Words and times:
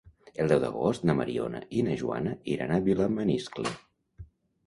El 0.43 0.47
deu 0.51 0.61
d'agost 0.61 1.03
na 1.09 1.15
Mariona 1.19 1.59
i 1.81 1.83
na 1.89 1.97
Joana 2.01 2.33
iran 2.55 2.73
a 2.73 2.79
Vilamaniscle. 2.87 3.75